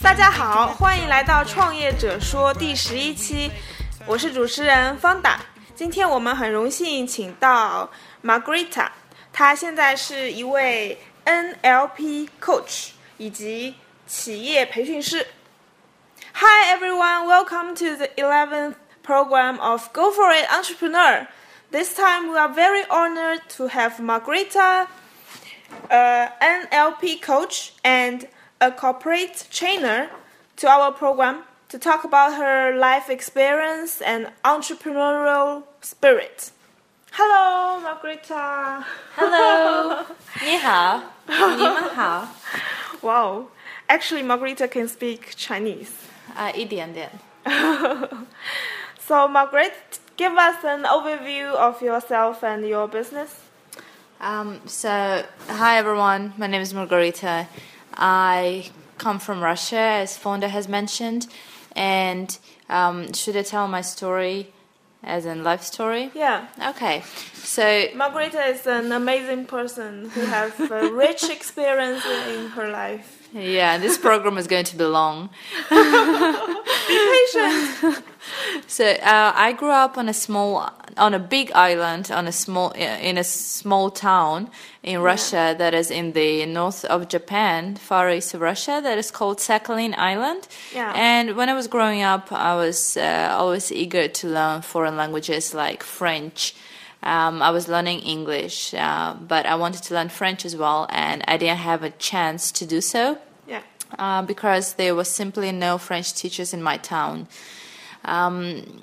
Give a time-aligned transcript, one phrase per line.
[0.00, 3.50] 大家好，欢迎来到《创业者说》第十一期，
[4.06, 5.40] 我是主持人方达。
[5.74, 7.90] 今天我们很荣幸请到
[8.22, 8.88] Margarita，
[9.33, 13.75] 她现在是一位 NLP coach 以及
[14.07, 15.27] 企业培训师。
[16.33, 21.27] Hi everyone, welcome to the 11th program of Go For It Entrepreneur.
[21.71, 24.87] This time we are very honored to have Margarita,
[25.89, 28.27] a NLP coach and
[28.59, 30.09] a corporate trainer
[30.57, 36.51] to our program to talk about her life experience and entrepreneurial spirit.
[37.13, 38.83] Hello, Margarita.
[39.15, 40.05] Hello，
[40.41, 42.27] 你好，你们好，
[43.01, 43.49] Wow.
[43.87, 45.89] Actually, Margarita can speak Chinese.
[46.35, 47.09] 啊，一点点。
[48.99, 49.73] So, Margaret,
[50.17, 53.29] give us an overview of yourself and your business.
[54.21, 57.47] Um, so, hi everyone, my name is Margarita.
[57.95, 61.27] I come from Russia, as Fonda has mentioned,
[61.75, 62.37] and
[62.69, 64.52] um, should I tell my story
[65.04, 66.10] As in life story?
[66.14, 66.46] Yeah.
[66.70, 67.02] Okay,
[67.34, 73.23] so Margarita is an amazing person who has a rich experience in her life.
[73.34, 75.30] Yeah, this program is going to be long.
[75.70, 76.98] Be
[77.32, 78.04] patient.
[78.66, 82.70] So uh, I grew up on a small, on a big island, on a small,
[82.70, 84.50] in a small town
[84.82, 89.10] in Russia that is in the north of Japan, far east of Russia, that is
[89.10, 90.48] called Sakhalin Island.
[90.74, 90.92] Yeah.
[90.96, 95.54] And when I was growing up, I was uh, always eager to learn foreign languages
[95.54, 96.54] like French.
[97.04, 101.22] Um, I was learning English, uh, but I wanted to learn French as well, and
[101.28, 103.60] I didn't have a chance to do so Yeah.
[103.98, 107.28] uh, because there was simply no French teachers in my town.
[108.06, 108.82] Um,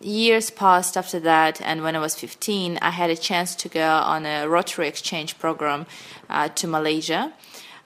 [0.00, 3.88] years passed after that, and when I was 15, I had a chance to go
[4.14, 5.86] on a Rotary exchange program
[6.28, 7.32] uh, to Malaysia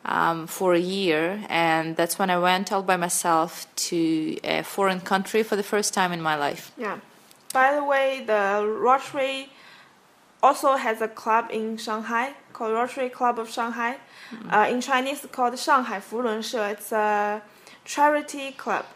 [0.07, 5.01] um, for a year, and that's when I went all by myself to a foreign
[5.01, 6.73] country for the first time in my life.
[6.79, 6.99] Yeah.
[7.53, 9.51] By the way, the Rotary
[10.43, 13.97] also has a club in Shanghai called Rotary Club of Shanghai.
[14.51, 16.59] Uh, in Chinese, it's called Shanghai Fulun She.
[16.59, 17.43] It's a
[17.85, 18.87] charity club.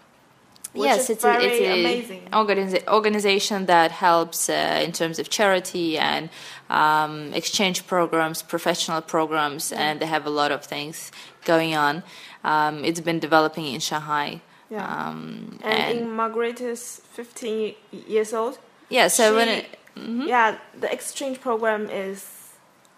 [0.73, 2.29] Yes, it's very a, it's a amazing.
[2.33, 6.31] organiza- organization that helps uh, in terms of charity and
[6.69, 11.11] um, exchange programs, professional programs, and they have a lot of things
[11.45, 12.05] going on.
[12.45, 14.43] Um, it's been developing in Shanghai.
[14.71, 14.87] Yeah.
[14.87, 17.75] Um, and, in Margaret is 15
[18.07, 18.59] years old.
[18.89, 20.23] yeah, so when it, Mm-hmm.
[20.29, 22.27] Yeah, the exchange program is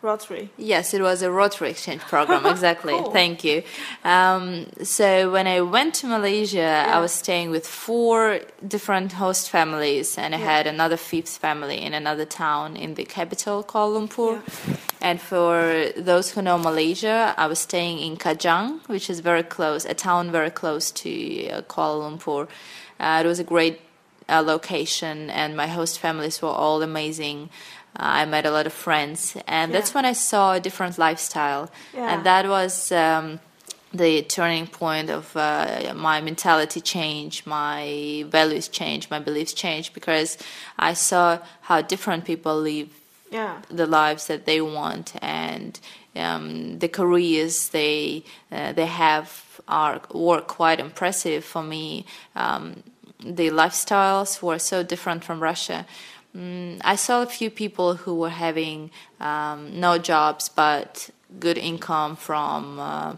[0.02, 0.50] Rotary.
[0.56, 2.44] Yes, it was a Rotary exchange program.
[2.54, 2.92] Exactly.
[2.92, 3.12] Cool.
[3.12, 3.62] Thank you.
[4.04, 10.18] Um, so when I went to Malaysia, I was staying with four different host families,
[10.18, 10.56] and I Yeah.
[10.56, 14.42] had another fifth family in another town in the capital, Kuala Lumpur.
[15.00, 19.84] And for those who know Malaysia, I was staying in Kajang, which is very close,
[19.84, 21.10] a town very close to
[21.48, 22.48] uh, Kuala Lumpur.
[22.98, 23.78] Uh, it was a great
[24.32, 27.38] uh, location, and my host families were all amazing.
[27.94, 31.65] Uh, I met a lot of friends, and that's when I saw a different lifestyle,
[31.94, 32.10] Yeah.
[32.12, 32.91] and that was.
[32.93, 33.41] Um,
[33.94, 40.38] the turning point of uh, my mentality change, my values change, my beliefs change because
[40.78, 41.38] I saw
[41.69, 42.88] how different people live
[43.31, 43.54] Yeah.
[43.69, 45.78] the lives that they want and
[46.16, 49.28] um, the careers they uh, they have
[49.69, 52.04] are were quite impressive for me.
[52.34, 52.82] Um,
[53.24, 55.86] the lifestyles were so different from Russia.
[56.36, 58.90] Mm, I saw a few people who were having
[59.20, 63.16] um, no jobs but good income from uh,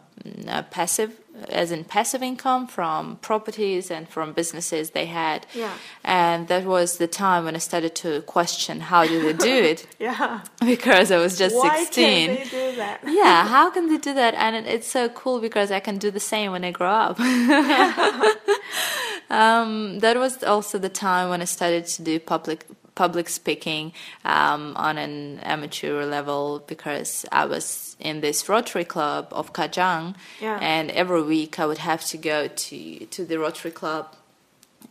[0.49, 5.47] uh, passive, as in passive income from properties and from businesses they had.
[5.55, 5.73] Yeah.
[6.05, 9.87] And that was the time when I started to question how do they do it
[9.99, 10.43] Yeah.
[10.65, 13.01] because I was just Why 16 can't they do that?
[13.07, 16.11] yeah how can they do that and it, it's so cool because i can do
[16.11, 17.19] the same when i grow up
[19.31, 23.93] um, that was also the time when i started to do public public speaking
[24.25, 30.59] um, on an amateur level because i was in this rotary club of kajang Yeah.
[30.63, 34.15] and every week i would have to go to to the rotary club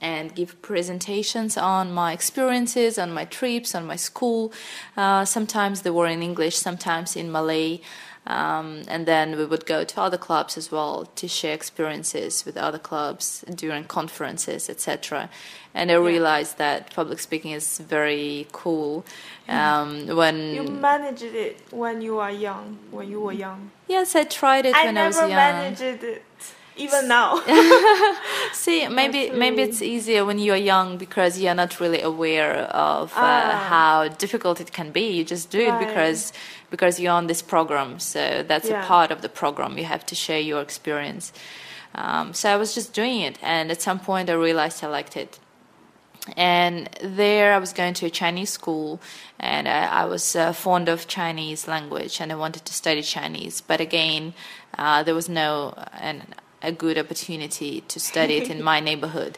[0.04, 4.52] and give presentations on my experiences, on my trips, on my school.
[4.98, 7.80] Uh, sometimes they were in English, sometimes in Malay.
[8.26, 12.56] Um, and then we would go to other clubs as well to share experiences with
[12.56, 15.30] other clubs during conferences, etc.
[15.74, 19.06] And I realized that public speaking is very cool.
[19.50, 22.80] Um, when You managed it when you are young.
[22.92, 23.72] When you were young.
[23.90, 25.26] yes, I tried it I when I was young.
[25.26, 26.24] I never managed it.
[26.76, 27.40] Even now.
[28.54, 33.12] See, maybe That's maybe it's easier when you're young because you're not really aware of
[33.14, 33.66] uh, Ah.
[33.70, 35.02] how difficult it can be.
[35.18, 35.88] You just do it Right.
[35.88, 36.34] because
[36.72, 38.00] because you're on this program.
[38.00, 38.84] So that's Yeah.
[38.84, 39.78] a part of the program.
[39.78, 41.32] You have to share your experience.
[41.96, 45.16] Um, so I was just doing it, and at some point I realized I liked
[45.16, 45.38] it.
[46.38, 49.00] And there I was going to a Chinese school,
[49.40, 53.62] and I, I was uh, fond of Chinese language, and I wanted to study Chinese.
[53.62, 54.34] But again,
[54.78, 56.24] uh, there was no an,
[56.64, 59.38] a good opportunity to study it in my neighborhood.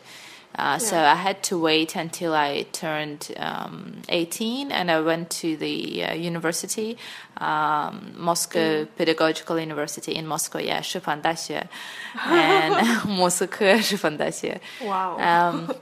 [0.57, 0.77] Uh, yeah.
[0.77, 6.05] So I had to wait until I turned um, 18 and I went to the
[6.05, 6.97] uh, university,
[7.37, 8.87] um, Moscow mm.
[8.95, 11.67] Pedagogical University in Moscow, yeah, Shufandashia,
[12.25, 14.59] And Moscow Shufandashia.
[14.81, 15.19] Wow.
[15.19, 15.73] Um,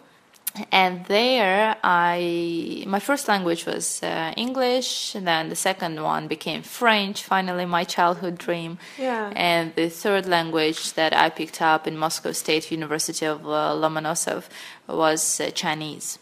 [0.72, 6.62] and there, I my first language was uh, English, and then the second one became
[6.62, 7.24] French.
[7.24, 8.78] Finally, my childhood dream.
[9.00, 9.32] Yeah.
[9.36, 14.44] And the third language that I picked up in Moscow State University of uh, Lomonosov
[14.88, 16.20] was uh, Chinese.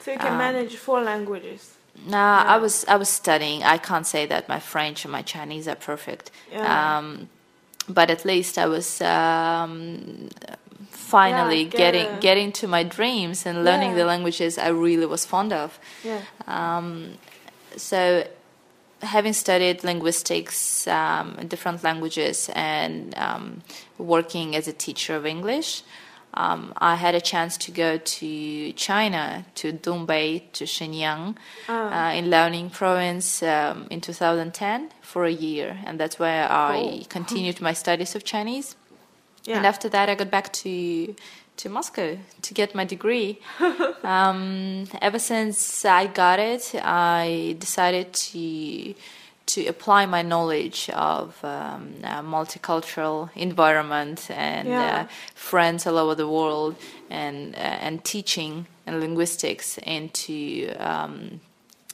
[0.00, 1.70] so you can um, manage four languages.
[2.06, 2.62] Now, I Yeah.
[2.62, 3.62] was I was studying.
[3.62, 6.30] I can't say that my French and my Chinese are perfect.
[6.50, 6.98] Yeah.
[6.98, 7.28] Um,
[7.88, 10.28] but at least I was um,
[11.04, 13.98] finally Yeah, get getting a- getting to my dreams and learning Yeah.
[14.00, 15.78] the languages I really was fond of.
[16.02, 16.20] Yeah.
[16.46, 16.88] Um,
[17.76, 18.26] so,
[19.02, 23.62] having studied linguistics, um, different languages, and um,
[23.98, 25.82] working as a teacher of English,
[26.36, 31.36] um, I had a chance to go to China, to Dongbei, to Shenyang,
[31.68, 32.08] Ah.
[32.08, 37.60] uh, in Liaoning province um, in 2010 for a year, and that's where I continued
[37.60, 38.74] my studies of Chinese.
[39.44, 39.58] Yeah.
[39.58, 41.14] And after that, I got back to
[41.56, 43.38] to Moscow to get my degree.
[44.02, 48.94] um, ever since I got it, I decided to
[49.46, 55.00] to apply my knowledge of um, uh, multicultural environment and Yeah.
[55.02, 56.76] uh, friends all over the world
[57.10, 61.40] and uh, and teaching and linguistics into um,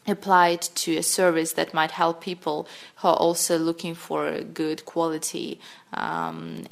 [0.06, 5.60] applied to a service that might help people who are also looking for good quality
[5.92, 6.64] um,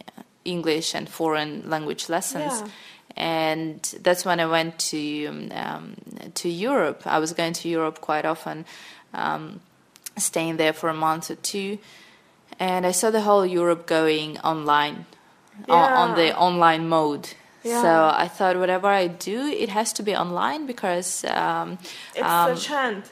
[0.48, 2.60] English and foreign language lessons.
[2.60, 2.68] Yeah.
[3.16, 5.00] And that's when I went to
[5.50, 5.96] um,
[6.34, 7.02] to Europe.
[7.06, 8.64] I was going to Europe quite often,
[9.12, 9.60] um,
[10.16, 11.78] staying there for a month or two,
[12.58, 15.06] and I saw the whole Europe going online,
[15.68, 17.34] on, on the online mode.
[17.64, 17.82] Yeah.
[17.82, 21.78] So I thought, whatever I do, it has to be online because um,
[22.14, 23.02] It's um, a trend.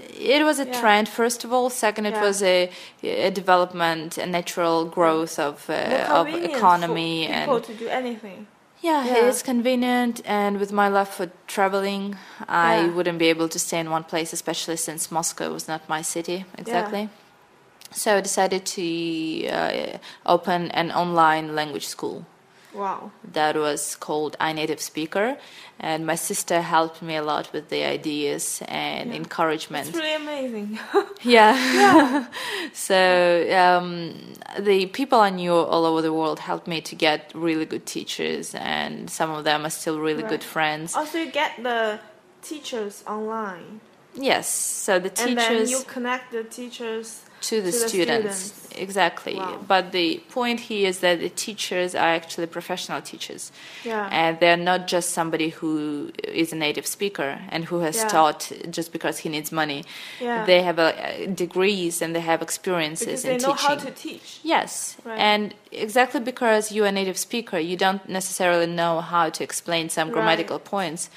[0.00, 0.80] It was a Yeah.
[0.80, 1.70] trend, first of all.
[1.70, 2.22] Second, it Yeah.
[2.26, 2.70] was a,
[3.02, 8.46] a development, a natural growth of uh, of economy, for people and to do anything.
[8.80, 9.28] yeah, Yeah.
[9.28, 10.20] it's convenient.
[10.24, 12.14] And with my love for traveling,
[12.48, 16.02] I wouldn't be able to stay in one place, especially since Moscow was not my
[16.02, 17.08] city exactly.
[17.90, 18.82] So I decided to
[19.48, 22.24] uh, open an online language school
[22.74, 23.10] Wow.
[23.32, 25.36] that was called iNative Speaker,
[25.80, 29.88] and my sister helped me a lot with the ideas and encouragement.
[29.88, 30.78] It's really amazing.
[31.22, 32.26] Yeah.
[32.72, 32.98] so
[33.56, 37.86] um, the people I knew all over the world helped me to get really good
[37.86, 40.94] teachers, and some of them are still really good friends.
[40.94, 41.98] also, you get the
[42.42, 43.80] teachers online.
[44.14, 44.48] Yes.
[44.52, 45.28] So the teachers.
[45.28, 48.36] And then you connect the teachers to the to the students.
[48.36, 48.68] students.
[48.78, 49.34] Exactly.
[49.34, 49.58] Wow.
[49.66, 53.50] But the point here is that the teachers are actually professional teachers.
[53.84, 54.08] Yeah.
[54.12, 58.08] And they're not just somebody who is a native speaker and who has Yeah.
[58.08, 59.84] taught just because he needs money.
[60.20, 60.44] Yeah.
[60.44, 60.92] They have uh,
[61.34, 63.68] degrees and they have experiences because in they know teaching.
[63.68, 64.40] how to teach.
[64.44, 65.18] Yes, Right.
[65.18, 70.08] and exactly because you're a native speaker, you don't necessarily know how to explain some
[70.08, 70.14] Right.
[70.14, 71.10] grammatical points.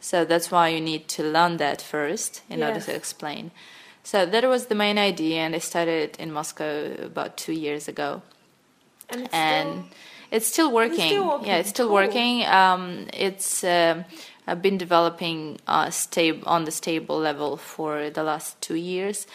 [0.00, 3.50] So that's why you need to learn that first in order to explain.
[4.06, 8.22] So that was the main idea, and I started in Moscow about two years ago,
[9.10, 9.84] And, it's and still,
[10.30, 11.10] it's still working.
[11.10, 11.40] still.
[11.44, 11.94] Yeah, it's still Cool.
[12.02, 12.34] working.
[12.46, 12.82] Um,
[13.26, 14.04] it's um
[14.46, 19.26] I've been developing uh, stable on the stable level for the last two years.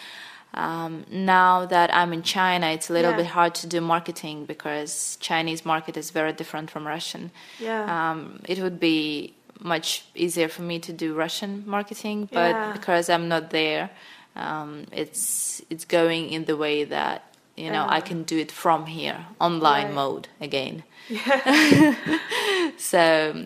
[0.54, 3.22] Um, now that I'm in China, it's a little Yeah.
[3.22, 7.30] bit hard to do marketing because Chinese market is very different from Russian.
[7.60, 7.84] yeah.
[7.96, 12.72] Um, it would be much easier for me to do Russian marketing, but Yeah.
[12.72, 13.90] because I'm not there,
[14.36, 17.22] um, it's it's going in the way that
[17.56, 18.00] you know I Uh.
[18.00, 19.94] can do it from here, online Right.
[19.94, 20.82] mode again.
[21.08, 21.94] yeah.
[22.78, 23.00] So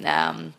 [0.05, 0.55] um,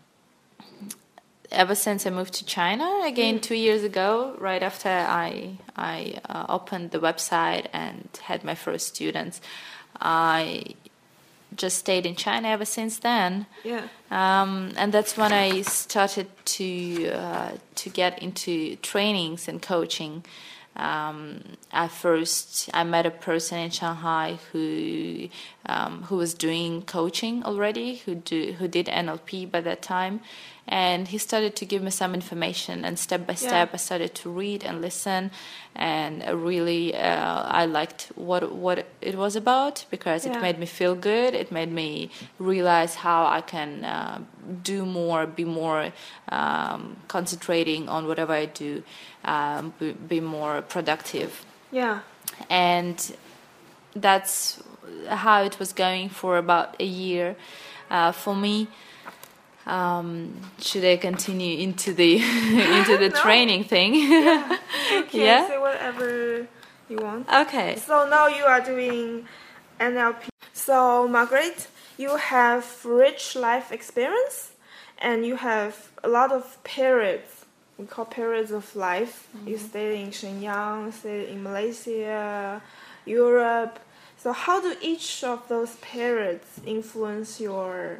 [1.51, 6.45] ever since I moved to China again two years ago, right after I I uh,
[6.49, 9.39] opened the website and had my first students,
[10.01, 10.75] I
[11.57, 13.47] just stayed in China ever since then.
[13.63, 13.87] Yeah.
[14.11, 20.23] Um, and that's when I started to uh, to get into trainings and coaching.
[20.75, 25.27] Um, at first, I met a person in Shanghai who
[25.65, 30.21] um, who was doing coaching already, who do who did NLP by that time,
[30.67, 32.83] and he started to give me some information.
[32.85, 33.73] And step by step, Yeah.
[33.73, 35.31] I started to read and listen,
[35.75, 40.37] and really, uh, I liked what what it was about because Yeah.
[40.37, 41.33] it made me feel good.
[41.33, 42.09] It made me
[42.39, 44.19] realize how I can uh,
[44.63, 45.93] do more, be more
[46.29, 48.83] um, concentrating on whatever I do,
[49.23, 51.45] um, be, be more productive.
[51.71, 51.99] Yeah.
[52.49, 52.97] And
[53.95, 54.61] that's
[55.07, 57.35] how it was going for about a year
[57.89, 58.67] uh, for me.
[59.67, 62.15] Um, should I continue into the
[62.79, 63.21] into the No.
[63.21, 63.93] training thing?
[63.95, 65.47] You can Yeah?
[65.47, 66.47] say whatever
[66.89, 67.27] you want.
[67.29, 67.75] okay.
[67.75, 69.27] So now you are doing
[69.79, 70.29] NLP.
[70.53, 74.51] So Margaret, you have rich life experience,
[74.99, 77.45] and you have a lot of periods.
[77.77, 79.27] We call periods of life.
[79.45, 82.61] You stayed in Shenyang, stayed in Malaysia,
[83.05, 83.79] Europe.
[84.17, 87.99] So how do each of those periods influence your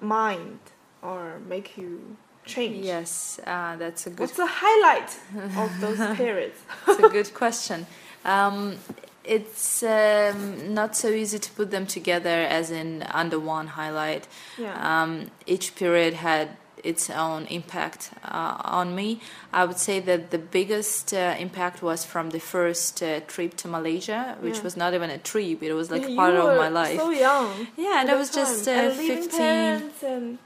[0.00, 0.58] mind
[1.02, 2.84] or make you change?
[2.84, 5.10] Yes, uh, that's a good What's the highlight
[5.56, 6.58] of those periods?
[6.88, 7.86] It's a good question.
[8.24, 8.76] Um,
[9.24, 14.26] it's um, not so easy to put them together as in under one highlight.
[14.58, 15.02] Yeah.
[15.02, 19.20] Um, each period had its own impact uh, on me.
[19.52, 23.68] I would say that the biggest uh, impact was from the first uh, trip to
[23.68, 24.62] Malaysia, which Yeah.
[24.62, 26.98] was not even a trip; it was like Yeah, part you of my life.
[27.00, 27.66] So young.
[27.76, 28.76] yeah, and I was just time.
[28.76, 29.90] uh, and fifteen.
[30.02, 30.38] and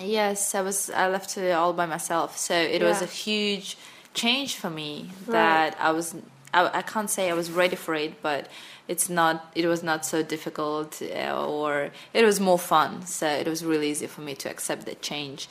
[0.00, 0.90] Yes, I was.
[0.90, 3.76] I left it all by myself, so it was a huge
[4.14, 5.10] change for me.
[5.26, 5.32] Right.
[5.32, 6.14] That I was.
[6.52, 8.48] I, I can't say I was ready for it, but
[8.88, 9.50] it's not.
[9.54, 13.04] It was not so difficult, uh, or it was more fun.
[13.06, 15.48] So it was really easy for me to accept that change.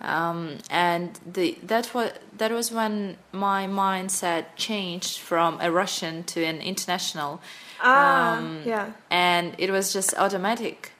[0.00, 6.44] Um, and the that was that was when my mindset changed from a Russian to
[6.44, 7.40] an international
[7.82, 10.92] ah Um, yeah and it was just automatic.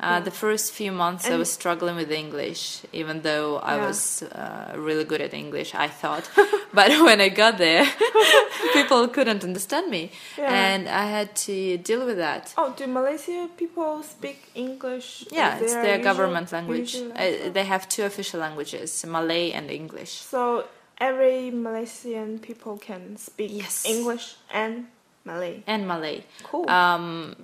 [0.00, 3.86] Uh, The first few months, I was struggling with English, even though I Yeah.
[3.86, 6.28] was uh, really good at English, I thought.
[6.74, 7.84] but when I got there,
[8.72, 10.50] people couldn't understand me, Yeah.
[10.50, 12.52] and I had to deal with that.
[12.56, 16.96] oh do Malaysia people speak English Yeah, it's their usual- government language.
[16.96, 20.12] Uh, they have two official languages, Malay and English.
[20.24, 20.64] so
[20.98, 23.84] every Malaysian people can speak Yes.
[23.86, 24.86] English and
[25.24, 26.24] Malay And Malay.
[26.48, 27.36] cool Um,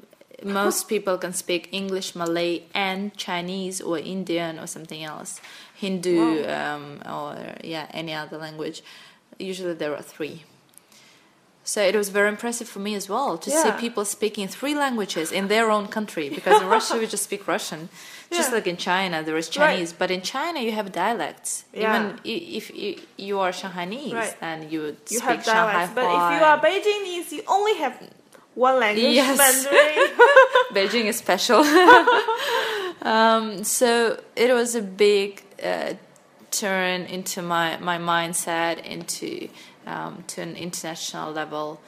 [0.45, 5.41] most people can speak English, Malay, and Chinese or Indian or something else,
[5.75, 8.83] Hindu, um, or yeah, any other language.
[9.39, 10.45] Usually there are three.
[11.65, 15.31] So it was very impressive for me as well to see people speaking three languages
[15.31, 16.31] in their own country.
[16.31, 17.91] Because in Russia we just speak Russian,
[18.33, 18.55] just Yeah.
[18.55, 19.75] like in China there is Right.
[19.75, 19.93] Chinese.
[19.93, 21.65] But in China you have dialects.
[21.75, 21.81] Yeah.
[21.83, 24.37] Even if you, you are Shanghainese, Right.
[24.41, 27.95] then you would you speak have dialects but if you are Beijingese you only have
[28.59, 29.39] one language Yes.
[29.39, 30.17] Mandarin
[30.75, 31.61] Beijing is special.
[33.03, 35.95] um, so it was a big uh,
[36.51, 39.49] turn into my, my mindset into
[39.87, 41.81] um, to an international level.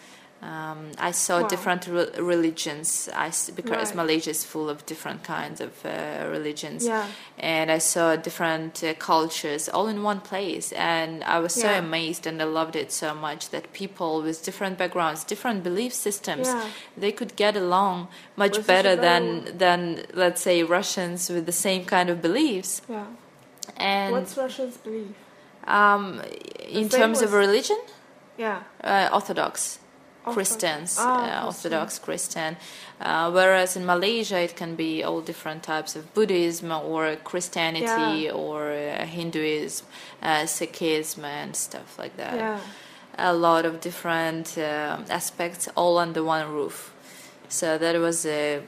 [0.43, 1.49] Um, I saw Wow.
[1.49, 3.95] different re- religions I because Right.
[4.03, 5.91] Malaysia is full of different kinds of uh,
[6.31, 7.05] religions, Yeah.
[7.39, 11.79] and I saw different uh, cultures all in one place, and I was so Yeah.
[11.87, 16.47] amazed and I loved it so much that people with different backgrounds, different belief systems,
[16.49, 16.65] Yeah.
[16.97, 19.23] they could get along much better than
[19.59, 22.81] than let's say Russians with the same kind of beliefs.
[22.89, 23.07] yeah
[23.77, 25.13] And what's Russians belief
[25.67, 26.23] um,
[26.81, 27.77] in terms of religion,
[28.39, 29.79] yeah uh, Orthodox.
[30.25, 32.57] Christians, Ah, uh, Orthodox Christian,
[33.01, 38.33] uh, whereas in Malaysia it can be all different types of Buddhism or Christianity Yeah.
[38.33, 39.87] or uh, Hinduism,
[40.23, 42.35] uh, Sikhism, and stuff like that.
[42.37, 42.59] yeah
[43.19, 46.93] a lot of different um aspects all under one roof.
[47.49, 48.61] So that was a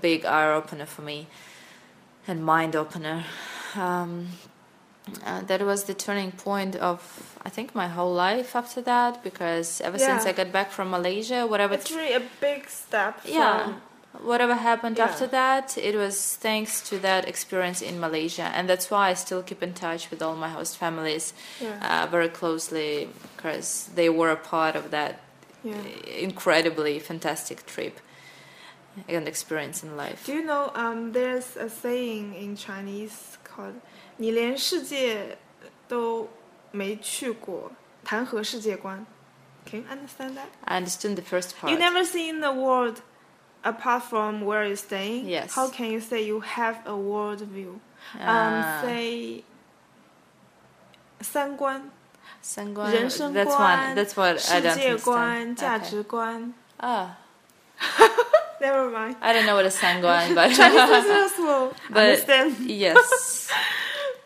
[0.00, 1.26] big eye opener for me
[2.28, 3.24] and mind opener.
[3.76, 4.28] Um,
[5.26, 6.98] uh, that was the turning point of
[7.44, 11.46] I think my whole life after that because ever since I got back from Malaysia,
[11.46, 13.74] whatever it's really a big step yeah
[14.22, 15.06] whatever happened Yeah.
[15.08, 19.42] after that it was thanks to that experience in malaysia and that's why i still
[19.42, 21.80] keep in touch with all my host families Yeah.
[21.80, 25.12] uh, very closely because they were a part of that
[25.64, 25.80] yeah
[26.28, 28.00] incredibly fantastic trip
[29.08, 33.80] and experience in life Do you know um, there's a saying in Chinese called？
[34.17, 35.37] 你连世界
[35.87, 36.27] 都
[36.71, 37.71] 没去过，
[38.03, 39.05] 谈何世界观？
[39.69, 40.47] Can you understand that?
[40.65, 41.69] I understand the first part.
[41.71, 43.01] You never seen the world
[43.63, 45.25] apart from where you're staying.
[45.25, 45.53] Yes.
[45.55, 47.79] How can you say you have a world view?
[48.15, 48.81] Um, Ah.
[48.81, 49.43] say
[51.21, 51.89] 三观、
[52.41, 53.95] 三观人生 That's 观、 one.
[53.95, 55.55] That's what I 世 don't 界观、 understand.
[55.55, 55.89] 价 Okay.
[55.89, 56.53] 值观。
[56.79, 57.07] Ah,
[58.59, 59.15] Never mind.
[59.19, 62.55] I don't know what a 三 观 but Chinese listeners will but understand.
[62.69, 63.49] yes.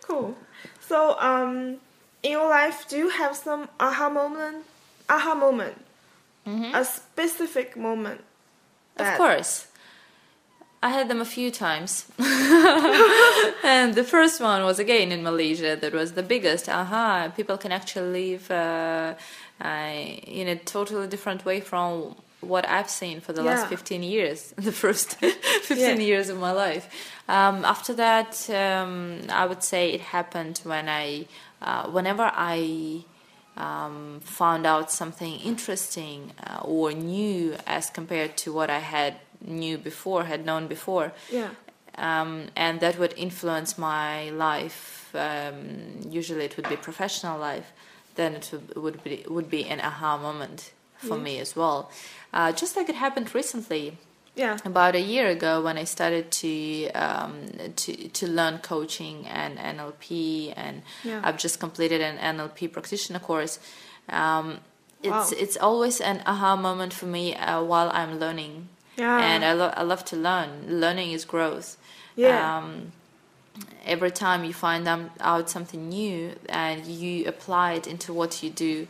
[0.06, 0.36] Cool.
[0.80, 1.78] So, um,
[2.22, 4.64] in your life, do you have some aha moment?
[5.08, 5.84] Aha moment.
[6.74, 8.22] A specific moment.
[8.96, 9.66] Of course.
[10.82, 12.06] I had them a few times.
[12.18, 15.76] and the first one was again in Malaysia.
[15.76, 16.68] That was the biggest.
[16.68, 19.14] Aha, people can actually live uh,
[19.60, 22.14] uh, in a totally different way from
[22.48, 25.94] what I've seen for the last 15 years, the first 15 Yeah.
[25.94, 26.86] years of my life.
[27.28, 31.26] Um, after that, um, I would say it happened when I,
[31.60, 33.04] uh, whenever I
[33.56, 39.78] um, found out something interesting uh, or new as compared to what I had knew
[39.78, 41.50] before, had known before, Yeah.
[41.98, 45.10] um, and that would influence my life.
[45.14, 47.72] Um, usually, it would be professional life.
[48.16, 51.90] Then it would, would be would be an aha moment for me as well.
[52.32, 53.96] Uh, just like it happened recently,
[54.34, 54.58] Yeah.
[54.64, 57.34] about a year ago when I started to um,
[57.76, 61.20] to to learn coaching and NLP, and Yeah.
[61.24, 63.58] I've just completed an NLP practitioner course.
[64.08, 64.58] Um,
[65.02, 65.38] it's Wow.
[65.42, 69.18] it's always an aha moment for me uh, while I'm learning, Yeah.
[69.30, 70.80] and I lo- I love to learn.
[70.80, 71.76] Learning is growth.
[72.16, 72.58] Yeah.
[72.58, 72.92] Um,
[73.86, 74.86] every time you find
[75.20, 78.86] out something new and you apply it into what you do,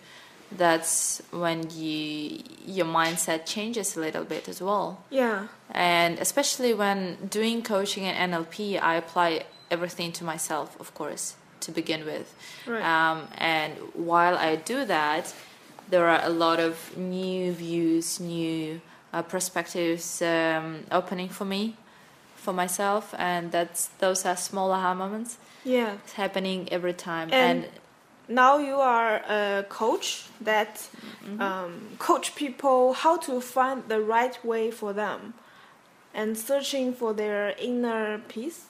[0.52, 5.48] that's when you your mindset changes a little bit as well yeah.
[5.72, 11.72] and especially when doing coaching and NLP, I apply everything to myself, of course, to
[11.72, 12.32] begin with.
[12.66, 12.82] Right.
[12.82, 15.34] Um, and while I do that,
[15.90, 18.80] there are a lot of new views, new
[19.12, 21.76] uh, perspectives um, opening for me,
[22.36, 25.38] for myself, and that's those are small aha moments.
[25.64, 25.94] Yeah.
[26.04, 27.72] It's happening every time, And- and,
[28.28, 30.88] Now you are a coach that
[31.38, 35.34] um, coach people how to find the right way for them,
[36.12, 38.64] and searching for their inner peace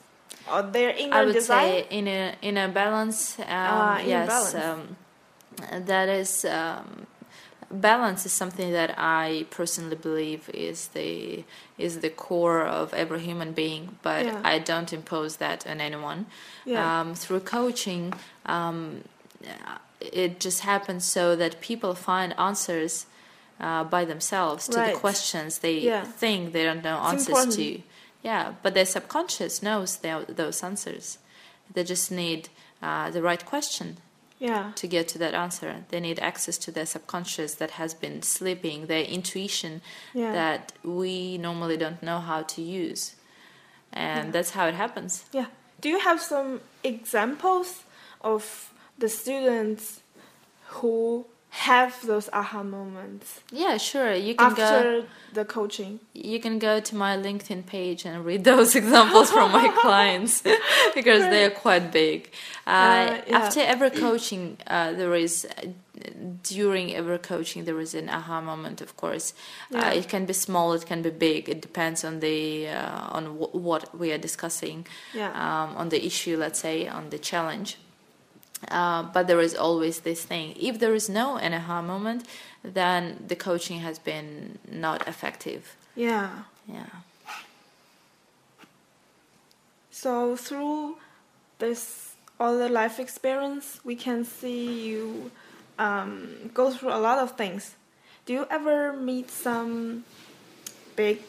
[0.53, 1.83] or their inner I would desire.
[1.83, 3.39] say in a in a balance.
[3.41, 4.55] Um, in yes, balance.
[4.55, 4.97] Um,
[5.87, 7.07] that is um,
[7.71, 11.45] balance is something that I personally believe is the
[11.79, 13.99] is the core of every human being.
[14.03, 14.41] But Yeah.
[14.45, 16.27] I don't impose that on anyone.
[16.65, 17.01] Yeah.
[17.01, 18.13] Um, through coaching,
[18.45, 19.03] um,
[20.01, 23.07] it just happens so that people find answers.
[23.59, 24.93] Uh, by themselves to Right.
[24.93, 26.05] the questions they Yeah.
[26.05, 27.55] think they don't know It's answers important.
[27.55, 27.83] to.
[28.23, 31.17] Yeah, but their subconscious knows their, those answers.
[31.73, 32.51] They just need
[32.83, 33.97] uh, the right question
[34.39, 34.73] yeah.
[34.75, 35.87] to get to that answer.
[35.89, 39.81] They need access to their subconscious that has been sleeping, their intuition
[40.13, 40.33] Yeah.
[40.33, 43.15] that we normally don't know how to use.
[43.91, 45.25] And that's how it happens.
[45.33, 45.47] Yeah.
[45.81, 47.85] Do you have some examples
[48.21, 50.01] of the students
[50.77, 54.13] who have those aha moments Yeah, sure.
[54.13, 54.63] You can go.
[54.63, 56.01] after the coaching?
[56.13, 60.43] you can go to my LinkedIn page and read those examples from my clients
[60.95, 62.31] because they are quite big.
[62.67, 63.39] Uh, Uh, yeah.
[63.39, 65.47] After every coaching, uh, there is
[66.43, 68.81] during every coaching there is an aha moment.
[68.81, 69.33] Of course,
[69.71, 69.89] Yeah.
[69.89, 71.49] uh, it can be small, it can be big.
[71.49, 75.31] It depends on the uh, on w- what we are discussing, Yeah.
[75.45, 77.79] um, on the issue, let's say, on the challenge.
[78.69, 80.55] Uh, but there is always this thing.
[80.59, 82.25] If there is no an aha moment,
[82.63, 85.77] then the coaching has been not effective.
[85.95, 86.31] Yeah.
[86.67, 86.87] Yeah.
[89.91, 90.97] So through
[91.59, 95.31] this all the life experience, we can see you
[95.79, 97.77] um, go through a lot of things.
[98.27, 100.05] Do you ever meet some
[100.97, 101.21] big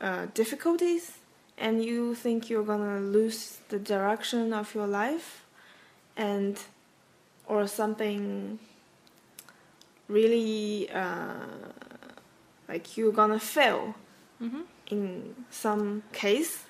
[0.00, 1.12] uh, difficulties,
[1.58, 5.43] and you think you're gonna lose the direction of your life,
[6.16, 6.58] and
[7.46, 8.58] or something
[10.08, 11.34] really uh,
[12.68, 13.94] like you're gonna fail
[14.90, 16.64] in some case?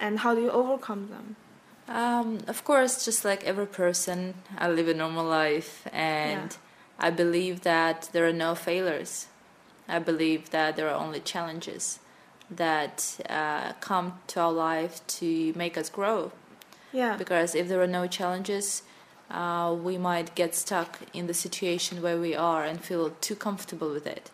[0.00, 1.36] and how do you overcome them?
[1.88, 7.06] Um, of course, just like every person, I live a normal life, and Yeah.
[7.06, 9.26] I believe that there are no failures.
[9.88, 11.98] I believe that there are only challenges
[12.50, 16.32] that uh, come to our life to make us grow.
[16.92, 18.82] Yeah, Because if there are no challenges,
[19.30, 23.92] uh, we might get stuck in the situation where we are and feel too comfortable
[23.92, 24.30] with it.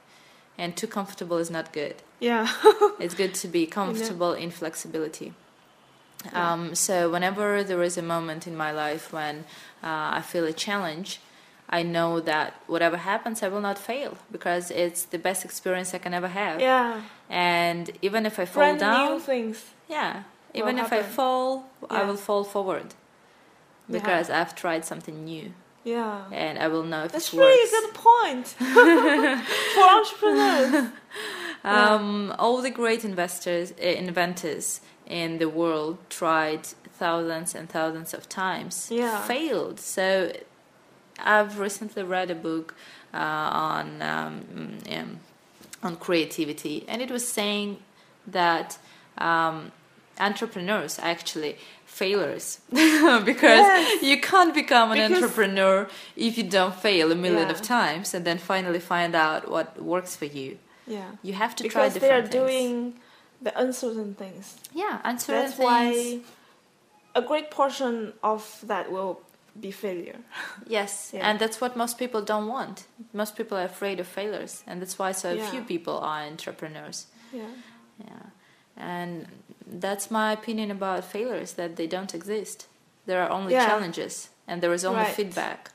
[0.56, 1.96] And too comfortable is not good.
[2.20, 2.46] yeah,
[3.00, 5.32] It's good to be comfortable in flexibility.
[6.32, 9.40] Um, so whenever there is a moment in my life when
[9.82, 11.20] uh, I feel a challenge,
[11.68, 15.98] I know that whatever happens, I will not fail because it's the best experience I
[15.98, 16.60] can ever have.
[16.60, 17.02] Yeah.
[17.28, 19.64] And even if I fall Brand down, new things.
[19.88, 20.22] yeah,
[20.54, 22.94] even if I fall, I will fall forward
[23.88, 23.98] Yeah.
[23.98, 25.52] because I've tried something new
[25.84, 26.22] Yeah.
[26.32, 28.46] and I will know if That's really a good point
[29.74, 30.90] for entrepreneurs.
[31.66, 36.66] Um, all the great investors, uh, inventors in the world tried
[36.98, 39.22] thousands and thousands of times, Yeah.
[39.26, 39.80] failed.
[39.80, 40.30] So,
[41.18, 42.74] I've recently read a book
[43.14, 45.20] uh, on um, um,
[45.82, 47.78] on creativity, and it was saying
[48.26, 48.76] that
[49.16, 49.72] um,
[50.20, 54.02] entrepreneurs actually failures because Yes.
[54.02, 57.54] you can't become an Because- entrepreneur if you don't fail a million Yeah.
[57.54, 60.58] of times and then finally find out what works for you.
[60.86, 61.10] Yeah.
[61.22, 62.50] You have to Because try they are different things.
[62.50, 62.94] doing
[63.42, 64.56] the uncertain things.
[64.72, 65.64] yeah, uncertain That's things.
[65.68, 66.20] why
[67.14, 69.20] a great portion of that will
[69.60, 70.18] be failure.
[70.66, 71.28] Yes, Yeah.
[71.30, 72.86] and that's what most people don't want.
[73.12, 75.50] Most people are afraid of failures, and that's why so Yeah.
[75.50, 77.06] few people are entrepreneurs.
[77.32, 77.52] Yeah.
[78.04, 78.26] Yeah,
[78.76, 79.26] and
[79.66, 82.66] that's my opinion about failures that they don't exist.
[83.06, 83.66] There are only Yeah.
[83.66, 85.14] challenges, and there is only Right.
[85.14, 85.70] feedback,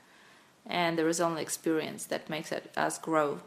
[0.66, 3.40] and there is only experience that makes it, us grow.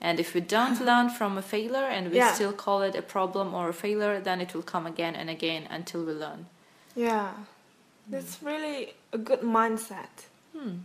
[0.00, 2.32] And if we don't learn from a failure and we Yeah.
[2.34, 5.66] still call it a problem or a failure, then it will come again and again
[5.70, 6.46] until we learn.
[6.94, 7.32] Yeah.
[8.10, 10.78] That's really a good mindset Hmm.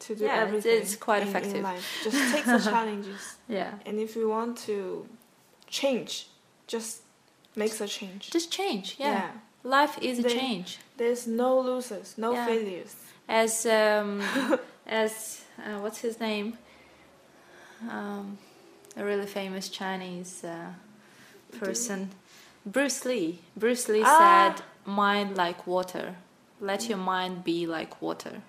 [0.00, 0.80] to do Yeah, everything.
[0.82, 1.56] it's quite in- effective.
[1.56, 1.84] In life.
[2.04, 3.36] Just take the challenges.
[3.48, 3.72] Yeah.
[3.86, 5.06] And if you want to
[5.66, 6.28] change,
[6.66, 7.02] just
[7.56, 8.30] make a change.
[8.30, 8.96] Just change.
[8.98, 9.12] Yeah.
[9.12, 9.30] Yeah.
[9.62, 10.78] Life is a change.
[10.96, 12.46] There's no losers, no Yeah.
[12.46, 12.94] failures.
[13.28, 14.22] As um,
[14.86, 16.56] as uh, what's his name?
[17.88, 18.38] Um,
[18.96, 20.72] a really famous Chinese uh,
[21.58, 22.10] person,
[22.66, 23.40] Bruce Lee.
[23.56, 24.18] Bruce Lee Ah.
[24.18, 26.16] said, "Mind like water.
[26.60, 28.42] Let your mind be like water."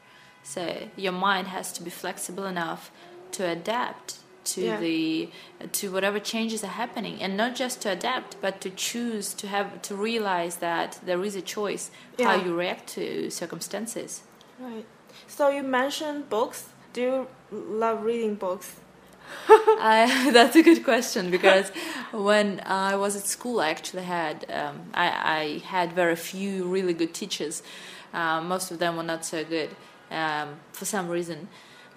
[0.44, 2.92] So your mind has to be flexible enough
[3.34, 4.80] to adapt to Yeah.
[4.80, 5.30] the
[5.72, 9.82] to whatever changes are happening, and not just to adapt, but to choose to have
[9.84, 14.22] to realize that there is a choice how you react to circumstances.
[14.60, 14.86] Right.
[15.28, 16.70] So you mentioned books.
[16.94, 18.76] Do you love reading books?
[19.50, 21.70] I, that's a good question because
[22.12, 25.08] when I was at school, I actually had um, I,
[25.40, 27.64] I had very few really good teachers.
[28.14, 29.70] Um, most of them were not so good
[30.10, 31.48] um, for some reason.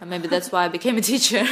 [0.00, 1.38] Uh, maybe that's why I became a teacher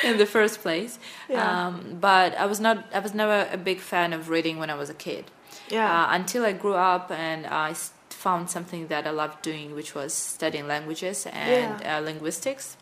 [0.04, 0.98] in the first place.
[1.28, 1.66] Yeah.
[1.66, 2.84] Um, but I was not.
[2.94, 5.24] I was never a big fan of reading when I was a kid.
[5.68, 6.04] Yeah.
[6.04, 7.74] Uh, until I grew up and I
[8.08, 12.76] found something that I loved doing, which was studying languages and uh, linguistics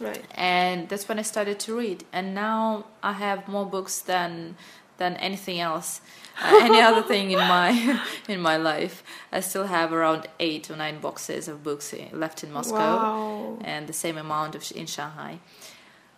[0.00, 0.24] right.
[0.34, 2.04] and that's when I started to read.
[2.12, 4.56] And now I have more books than
[4.96, 6.00] than anything else,
[6.40, 9.02] uh, any other thing in my in my life.
[9.32, 13.58] I still have around eight or nine boxes of books left in Moscow, Wow.
[13.64, 15.38] and the same amount of sh- in Shanghai.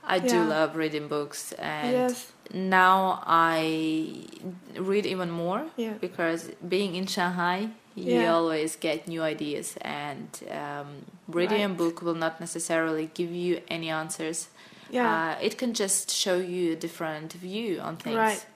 [0.07, 0.47] I do Yeah.
[0.49, 2.33] love reading books, and Yes.
[2.53, 4.27] now I
[4.77, 5.95] read even more Yeah.
[6.01, 8.35] because being in Shanghai, you Yeah.
[8.35, 10.89] always get new ideas, and um,
[11.29, 14.49] reading a book will not necessarily give you any answers.
[14.91, 15.09] Yeah.
[15.39, 18.17] Uh, it can just show you a different view on things.
[18.17, 18.47] Right.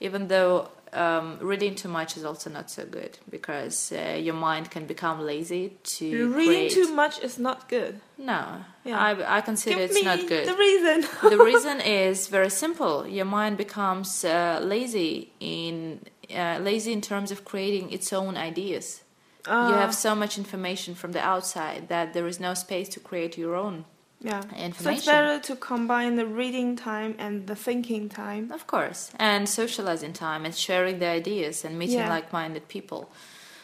[0.00, 4.70] Even though um, reading too much is also not so good because uh, your mind
[4.70, 6.72] can become lazy to Reading create.
[6.72, 8.00] too much is not good.
[8.18, 8.98] No, Yeah.
[8.98, 11.04] I, I consider Give it's not good the reason.
[11.30, 13.06] the reason is very simple.
[13.06, 16.00] Your mind becomes uh, lazy in
[16.34, 19.02] uh, lazy in terms of creating its own ideas.
[19.46, 23.00] you Ah, have so much information from the outside that there is no space to
[23.00, 23.84] create your own
[24.20, 24.42] yeah.
[24.56, 24.74] information.
[24.84, 28.50] So it's better to combine the reading time and the thinking time.
[28.52, 32.08] of course, and socializing time and sharing the ideas and meeting Yeah.
[32.08, 33.10] like-minded people.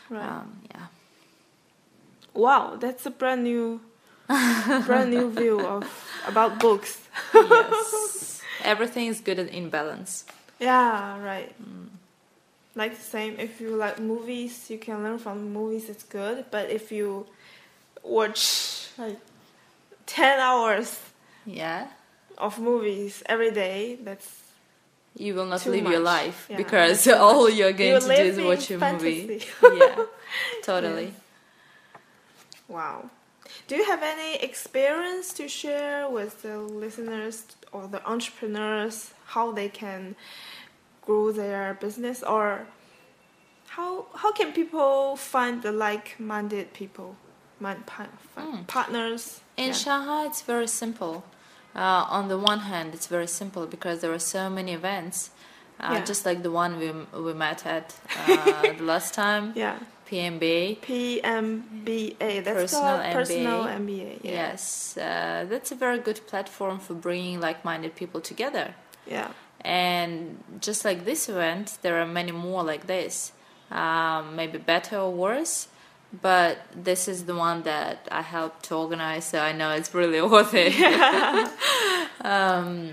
[0.08, 0.22] Right.
[0.24, 0.86] Um, yeah,
[2.34, 3.80] wow, that's a brand new,
[4.86, 5.84] brand new view of
[6.26, 7.00] about books.
[7.34, 8.40] yes.
[8.64, 10.24] Everything is good in balance.
[10.58, 11.54] Yeah, right.
[12.74, 15.88] Like the same, if you like movies, you can learn from movies.
[15.88, 17.26] It's good, but if you
[18.02, 19.18] watch like
[20.06, 20.98] ten hours
[21.44, 21.88] Yeah.
[22.38, 24.28] of movies every day, that's
[25.18, 27.54] You will not live your life Yeah, because all much.
[27.54, 29.42] you're going You to do is watch a movie.
[29.62, 30.04] yeah,
[30.62, 31.12] totally.
[32.68, 33.10] Wow.
[33.68, 39.68] Do you have any experience to share with the listeners or the entrepreneurs how they
[39.68, 40.16] can
[41.02, 42.66] grow their business or
[43.68, 47.16] how how can people find the like-minded people,
[47.60, 48.66] mind, pa- Mm.
[48.66, 49.40] partners?
[49.56, 49.72] In Yeah.
[49.72, 51.24] Shanghai, it's very simple.
[51.74, 55.30] Uh, on the one hand, it's very simple because there are so many events
[55.78, 56.04] uh, Yeah.
[56.04, 56.88] just like the one we
[57.26, 57.94] we met at
[58.28, 59.52] uh, the last time.
[59.54, 59.76] Yeah.
[60.10, 60.78] PMBA.
[60.80, 62.44] PMBA.
[62.44, 63.76] That's Personal called personal MBA.
[63.80, 64.20] MBA.
[64.22, 64.30] Yeah.
[64.32, 68.74] Yes, uh, that's a very good platform for bringing like-minded people together.
[69.06, 69.28] Yeah.
[69.62, 73.32] And just like this event, there are many more like this.
[73.70, 75.66] Um, maybe better or worse,
[76.22, 80.20] but this is the one that I helped to organize, so I know it's really
[80.34, 80.72] worth it.
[82.24, 82.90] um,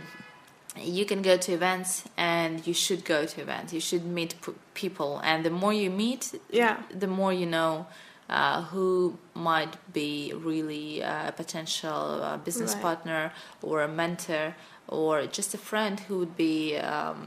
[0.78, 3.74] you can go to events, and you should go to events.
[3.74, 6.78] You should meet p- people, and the more you meet, Yeah.
[6.90, 7.86] the more you know
[8.30, 12.82] uh, who might be really a potential uh, business Right.
[12.82, 14.56] partner or a mentor
[14.88, 17.20] or just a friend who would be um,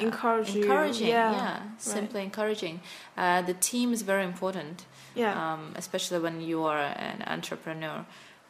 [0.00, 0.64] encouraging,
[1.08, 2.80] yeah, simply encouraging.
[3.16, 4.84] Uh, the team is very important,
[5.16, 5.34] Yeah.
[5.52, 8.04] um, especially when you are an entrepreneur.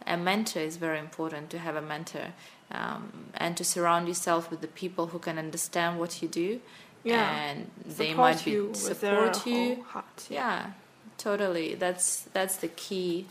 [0.06, 2.26] A mentor is very important to have a mentor
[2.70, 3.02] um,
[3.34, 6.60] and to surround yourself with the people who can understand what you do
[7.04, 7.30] Yeah.
[7.46, 10.26] and they Support might be you support you heart.
[10.28, 10.72] yeah
[11.18, 13.26] totally that's that's the key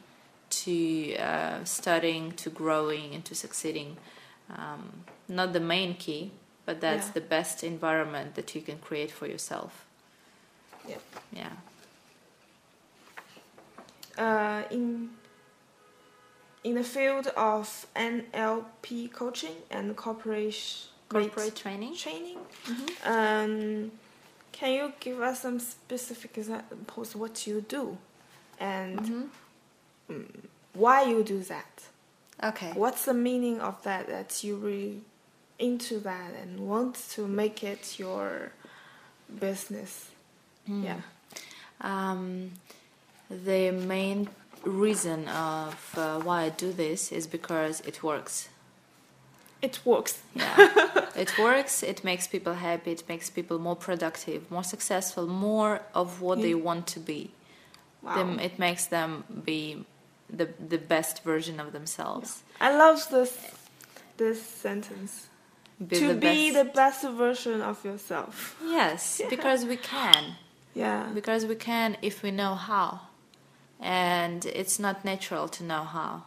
[0.63, 3.97] to uh, studying to growing and to succeeding
[4.49, 6.31] um, not the main key
[6.65, 7.13] but that's Yeah.
[7.19, 9.85] the best environment that you can create for yourself
[10.87, 10.97] Yeah.
[11.33, 11.53] yeah
[14.17, 15.09] Uh, in
[16.63, 22.37] in the field of NLP coaching and corporation corporate training training,
[23.03, 23.91] um,
[24.51, 27.97] can you give us some specific examples what you do,
[28.59, 28.99] and
[30.09, 30.21] Mm-hmm.
[30.73, 31.83] why you do that?
[32.43, 34.07] okay What's the meaning of that?
[34.07, 35.01] That you really
[35.59, 38.51] into that and want to make it your
[39.39, 40.09] business?
[40.69, 40.83] Mm.
[40.83, 41.01] Yeah.
[41.81, 42.51] Um,
[43.29, 44.29] the main
[44.63, 48.49] reason of uh, why I do this is because it works.
[49.61, 50.21] It works.
[50.35, 50.55] Yeah,
[51.15, 51.81] it works.
[51.81, 52.91] It makes people happy.
[52.91, 57.31] It makes people more productive, more successful, more of what they want to be.
[58.01, 58.15] Wow.
[58.17, 59.85] Them, it makes them be
[60.29, 62.43] the the best version of themselves.
[62.59, 63.51] I love this
[64.17, 65.27] this sentence.
[65.85, 66.57] Be to the be best.
[66.57, 68.55] the best version of yourself.
[68.63, 70.35] yes, because we can.
[70.73, 71.09] Yeah.
[71.13, 73.01] Because we can if we know how,
[73.81, 76.23] and it's not natural to know how.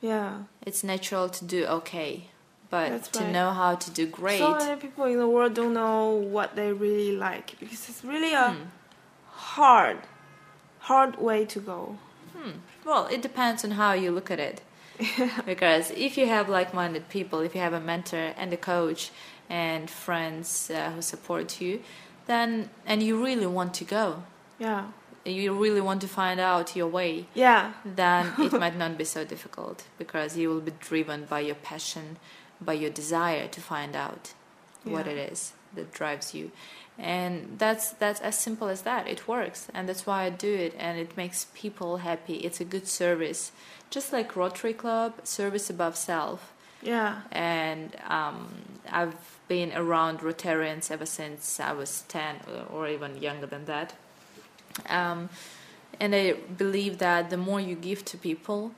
[0.00, 0.44] Yeah.
[0.62, 2.28] It's natural to do okay,
[2.70, 3.32] but That's to right.
[3.32, 4.38] know how to do great.
[4.38, 8.32] So many people in the world don't know what they really like because it's really
[8.34, 8.62] a Hmm.
[9.32, 9.98] hard,
[10.80, 11.96] hard way to go.
[12.84, 14.62] Well, it depends on how you look at it.
[15.46, 19.10] because if you have like-minded people, if you have a mentor and a coach
[19.48, 21.82] and friends uh, who support you,
[22.26, 24.22] then and you really want to go,
[24.58, 24.86] Yeah.
[25.24, 27.72] You really want to find out your way, Yeah.
[27.84, 32.16] then it might not be so difficult because you will be driven by your passion,
[32.60, 34.32] by your desire to find out
[34.84, 36.50] what it is that drives you.
[36.98, 39.06] And that's that's as simple as that.
[39.08, 42.34] It works, and that's why I do it, and it makes people happy.
[42.36, 43.52] It's a good service,
[43.88, 46.52] just like Rotary Club, service above self.
[46.82, 47.22] Yeah.
[47.32, 48.48] And um,
[48.90, 52.36] I've been around Rotarians ever since I was ten,
[52.70, 53.94] or even younger than that.
[54.88, 55.28] Um,
[56.00, 58.72] and I believe that the more you give to people,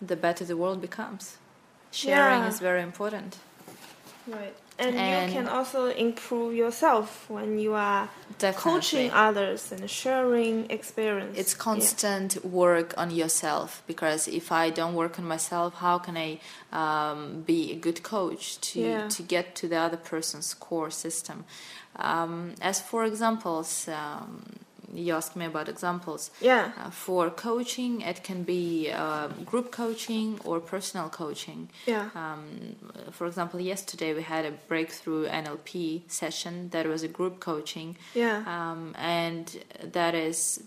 [0.00, 1.36] the better the world becomes.
[1.90, 2.48] Sharing Yeah.
[2.48, 3.36] is very important.
[4.26, 4.54] Right.
[4.78, 8.72] And, And- you can also improve yourself when you are Definitely.
[8.72, 11.36] coaching others and sharing experience.
[11.38, 11.62] It's Yeah.
[11.62, 16.40] constant work on yourself because if I don't work on myself, how can I
[16.72, 19.08] um, be a good coach to Yeah.
[19.08, 21.44] to get to the other person's core system?
[21.96, 24.42] Um, as for examples, um,
[24.92, 26.30] you asked me about examples.
[26.40, 26.72] Yeah.
[26.78, 31.70] Uh, for coaching, it can be uh, group coaching or personal coaching.
[31.86, 32.10] Yeah.
[32.14, 32.76] Um,
[33.10, 38.42] for example, yesterday we had a breakthrough NLP session that was a group coaching Yeah.
[38.46, 39.46] um, and
[39.82, 40.62] that is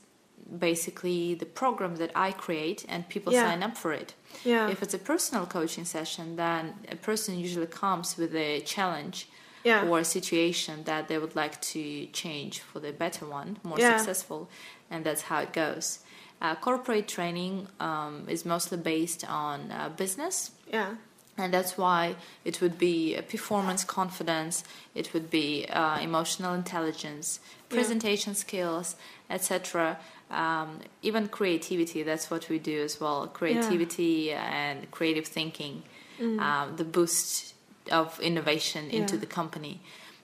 [0.59, 3.45] basically the program that I create, and people Yeah.
[3.49, 4.13] sign up for it.
[4.43, 4.69] Yeah.
[4.69, 9.27] If it's a personal coaching session, then a person usually comes with a challenge
[9.65, 9.87] Yeah.
[9.87, 13.97] or a situation that they would like to change for the better one, more Yeah.
[13.97, 14.47] successful,
[14.91, 15.99] and that's how it goes.
[16.41, 20.95] Uh, corporate training um, is mostly based on uh, business yeah.
[21.37, 27.39] and that's why it would be uh, performance confidence it would be uh, emotional intelligence
[27.39, 27.75] Yeah.
[27.77, 28.95] presentation skills
[29.29, 29.97] etc
[30.29, 35.83] um, even creativity that's what we do as well creativity and creative thinking
[36.19, 37.54] um, the boost
[37.91, 39.17] of innovation into Mm.
[39.17, 39.19] Yeah.
[39.19, 39.79] the company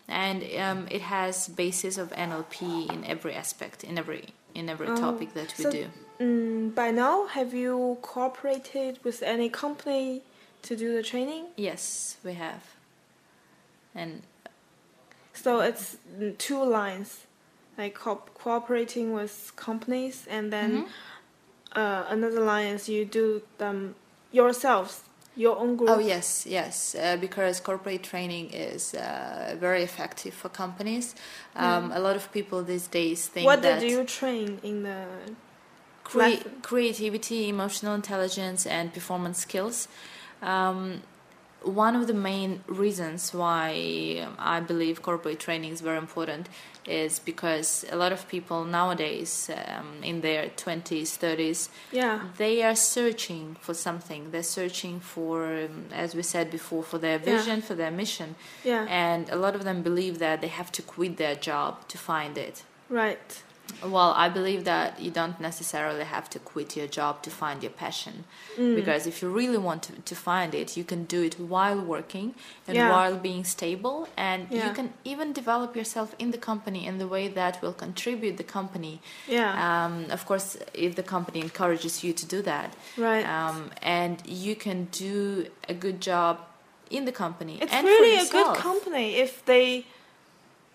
[0.07, 2.61] and um, it has basis of nlp
[2.93, 5.85] in every aspect in every in every Oh, topic that we so- do
[6.19, 10.21] Mm, by now, have you cooperated with any company
[10.61, 11.45] to do the training?
[11.55, 12.61] yes we have
[13.95, 14.21] and
[15.33, 17.25] So it's mm, two lines,
[17.77, 21.79] like co- cooperating with companies, and then Mm-hmm.
[21.79, 23.95] uh, another line is you do them
[24.31, 25.01] yourselves,
[25.35, 25.89] your own group.
[25.89, 31.15] Oh yes, yes, uh, because corporate training is uh, very effective for companies.
[31.55, 35.05] Um, A lot of people these days think What that did you train in the
[36.13, 36.61] lesson?
[36.61, 39.87] creativity, emotional intelligence, and performance skills.
[40.41, 41.01] Um,
[41.63, 46.47] one of the main reasons why I believe corporate training is very important
[46.87, 52.21] is because a lot of people nowadays, um, in their 20s, 30s, Yeah.
[52.37, 54.31] they are searching for something.
[54.31, 57.37] They're searching for, um, as we said before, for their Yeah.
[57.37, 58.35] vision, for their mission.
[58.63, 58.85] Yeah.
[58.89, 62.37] And a lot of them believe that they have to quit their job to find
[62.37, 62.63] it.
[62.89, 63.43] Right.
[63.83, 67.71] Well, I believe that you don't necessarily have to quit your job to find your
[67.71, 68.25] passion.
[68.57, 68.75] Mm.
[68.75, 72.35] Because if you really want to, to find it, you can do it while working
[72.67, 72.89] and Yeah.
[72.89, 74.07] while being stable.
[74.17, 74.67] And Yeah.
[74.67, 78.43] you can even develop yourself in the company in the way that will contribute the
[78.43, 78.99] company.
[79.27, 79.51] Yeah.
[79.65, 82.75] Um, of course, if the company encourages you to do that.
[82.97, 83.25] Right.
[83.25, 86.39] Um, and you can do a good job
[86.89, 87.57] in the company.
[87.61, 89.85] it's and really a good company if they,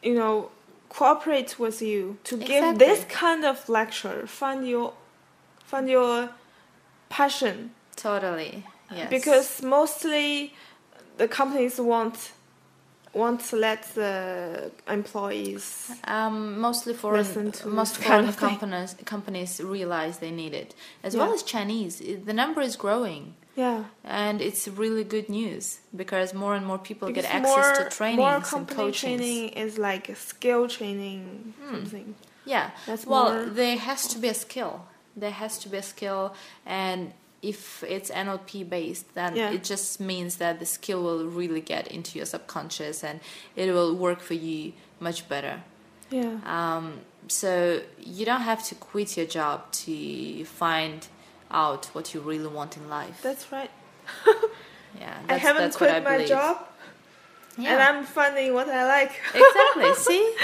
[0.03, 0.51] you know,
[0.89, 4.27] cooperate with you to give this kind of lecture.
[4.27, 4.93] Find your,
[5.65, 6.31] find your
[7.09, 7.71] passion.
[7.97, 8.65] Totally.
[8.91, 9.11] Yes.
[9.11, 10.55] because mostly
[11.17, 12.31] the companies want
[13.13, 19.61] want to let the employees Um, mostly foreign, Listen to most foreign of companies companies
[19.61, 21.23] realize they need it, as Yeah.
[21.25, 22.01] well as Chinese.
[22.25, 27.09] The number is growing, yeah and it's really good news because more and more people
[27.09, 29.01] because get access more, to more trainings and company coachings.
[29.21, 32.15] training is like a skill training something
[32.45, 32.71] Yeah.
[32.87, 34.75] That's well, more- there has to be a skill.
[35.23, 36.23] There has to be a skill,
[36.65, 39.51] and if it's NLP based, then Yeah.
[39.57, 43.19] it just means that the skill will really get into your subconscious, and
[43.57, 45.57] it will work for you much better.
[46.11, 46.85] yeah Um,
[47.27, 47.51] so
[47.99, 50.99] you don't have to quit your job to find
[51.51, 53.21] out what you really want in life.
[53.23, 53.71] that's right
[55.01, 56.29] yeah, i haven't that's quit I my believe.
[56.29, 56.57] job
[57.59, 57.73] Yeah.
[57.73, 59.95] and i'm finding what i like exactly.
[60.09, 60.35] See,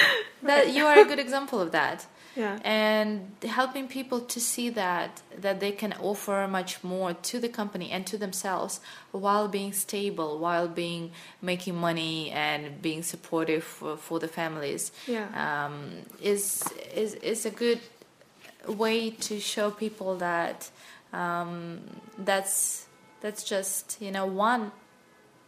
[0.43, 1.99] that you are a good example of that.
[2.37, 3.11] yeah and
[3.59, 5.11] helping people to see that
[5.45, 8.81] that they can offer much more to the company and to themselves
[9.25, 11.05] while being stable while being
[11.43, 14.83] making money and being supportive for, for the families
[15.17, 15.29] Yeah.
[15.47, 15.75] um,
[16.33, 16.45] is
[17.03, 17.81] is is a good
[18.85, 20.71] way to show people that
[21.13, 21.81] um,
[22.19, 22.87] that's
[23.21, 24.73] that's just you know one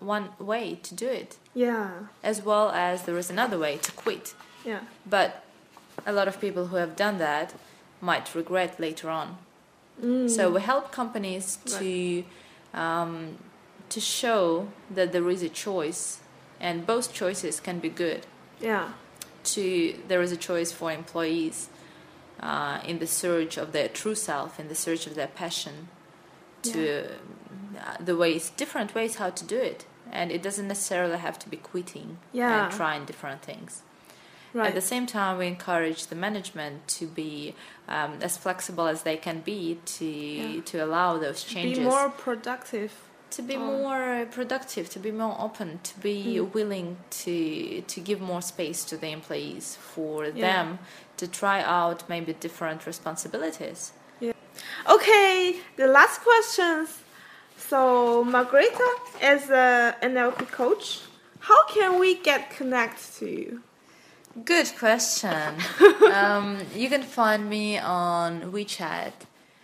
[0.00, 1.36] one way to do it.
[1.54, 1.90] Yeah.
[2.22, 4.34] As well as there is another way to quit.
[4.64, 4.80] Yeah.
[5.06, 5.44] But
[6.04, 7.54] a lot of people who have done that
[8.00, 9.38] might regret later on.
[10.28, 12.24] So we help companies to
[12.74, 13.38] um,
[13.88, 16.18] to show that there is a choice,
[16.60, 18.26] and both choices can be good.
[18.60, 18.88] yeah.
[19.44, 21.68] To there is a choice for employees
[22.44, 25.88] uh, in the search of their true self, in the search of their passion.
[26.62, 31.38] To uh, the ways, different ways how to do it, and it doesn't necessarily have
[31.40, 32.64] to be quitting Yeah.
[32.64, 33.82] and trying different things.
[34.54, 37.54] right At the same time, we encourage the management to be
[37.86, 40.60] um, as flexible as they can be to Yeah.
[40.70, 42.92] to allow those changes, be more productive
[43.36, 43.60] to be Oh.
[43.78, 46.54] more productive, to be more open, to be Mm.
[46.54, 46.88] willing
[47.24, 50.32] to to give more space to the employees for Yeah.
[50.48, 50.78] them
[51.16, 53.80] to try out maybe different responsibilities.
[54.94, 56.88] Okay, the last questions.
[57.68, 58.88] So, Margarita,
[59.20, 61.00] as a NLP coach,
[61.48, 63.62] how can we get connected to you?
[64.52, 65.54] Good question.
[66.20, 69.12] um, you can find me on WeChat.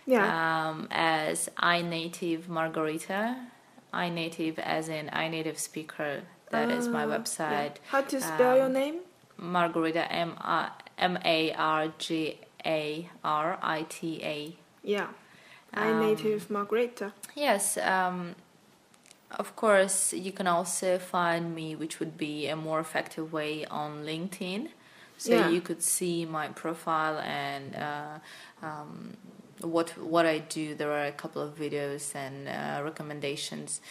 [0.05, 0.25] Yeah.
[0.69, 3.35] um, as iNative Margarita.
[3.93, 6.21] iNative as in iNative speaker.
[6.49, 7.17] That is my Ah, yeah.
[7.17, 7.75] website.
[7.89, 8.95] How to spell your um, name?
[9.37, 10.35] Margarita M
[10.97, 14.55] M A R G A R I T A.
[14.83, 15.07] Yeah.
[15.73, 17.13] I um, native Margarita.
[17.35, 17.77] Yes.
[17.77, 18.35] Um,
[19.39, 24.03] of course, you can also find me, which would be a more effective way on
[24.03, 24.67] LinkedIn.
[25.17, 25.49] So Yeah.
[25.49, 28.19] you could see my profile and uh,
[28.61, 29.15] um,
[29.63, 30.75] what what I do.
[30.75, 33.81] There are a couple of videos and uh, recommendations,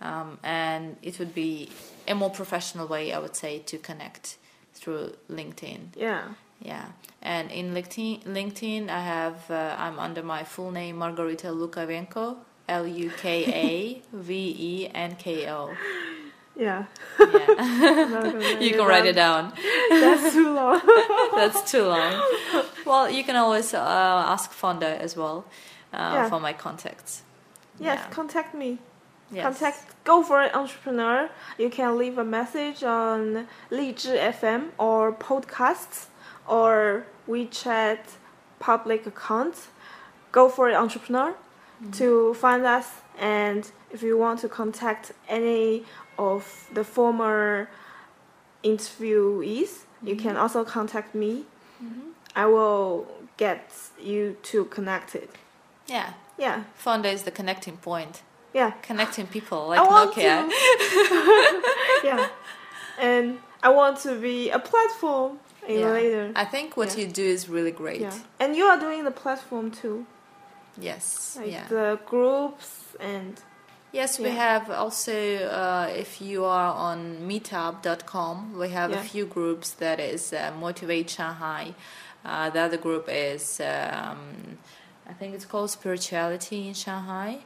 [0.00, 1.70] um, and it would be
[2.06, 4.36] a more professional way, I would say, to connect
[4.74, 5.80] through LinkedIn.
[5.96, 6.24] Yeah.
[6.62, 6.86] Yeah,
[7.20, 12.36] and in LinkedIn, LinkedIn, I have uh, I'm under my full name Margarita Lukavenko,
[12.68, 15.74] L U K A V E N K O.
[16.56, 16.84] Yeah.
[17.18, 19.52] Yeah, you can write it down.
[19.90, 20.80] That's too long.
[21.34, 22.12] That's too long.
[22.86, 23.78] Well, you can always uh,
[24.34, 25.44] ask Fonda as well
[25.92, 26.28] uh, Yeah.
[26.28, 27.22] for my contacts.
[27.80, 28.10] yes, Yeah.
[28.14, 28.78] contact me.
[29.32, 29.42] Yes.
[29.42, 31.28] contact Go for It Entrepreneur.
[31.58, 36.06] You can leave a message on 荔枝 FM or podcasts
[36.46, 37.98] or WeChat
[38.60, 39.54] public account.
[40.30, 41.34] Go for It Entrepreneur
[41.92, 42.86] to find us.
[43.18, 45.84] And if you want to contact any
[46.18, 47.68] of the former
[48.62, 50.40] interviewees, you can mm-hmm.
[50.40, 51.44] also contact me.
[51.82, 52.10] Mm-hmm.
[52.36, 53.06] I will
[53.36, 55.28] get you two connected.
[55.86, 56.14] Yeah.
[56.36, 58.72] Yeah, Fonda is the connecting point, yeah.
[58.82, 60.50] connecting people like Nokia.
[62.04, 62.28] yeah,
[62.98, 65.38] and I want to be a platform
[65.68, 65.90] in Yeah.
[65.90, 66.32] later.
[66.34, 67.04] I think what Yeah.
[67.04, 68.00] you do is really great.
[68.00, 70.06] yeah, and you are doing the platform too,
[70.76, 71.36] Yes.
[71.38, 71.68] like yeah.
[71.68, 73.40] the groups and
[73.94, 74.34] Yes, we Yeah.
[74.54, 76.98] have also, uh, if you are on
[77.30, 78.98] meetup.com, we have Yeah.
[78.98, 81.74] a few groups that is uh, Motivate Shanghai.
[82.24, 84.58] Uh, the other group is, um,
[85.08, 87.44] I think it's called Spirituality in Shanghai.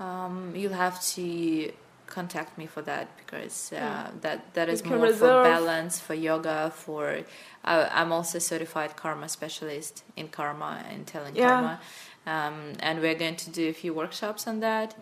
[0.00, 1.72] Um, you'll have to
[2.08, 4.10] contact me for that because uh, Yeah.
[4.22, 7.20] that, that is more for reserve- balance, for yoga, for.
[7.64, 11.48] Uh, I'm also certified karma specialist in karma and telling Yeah.
[11.48, 11.80] karma.
[12.26, 14.96] Um, and we're going to do a few workshops on that.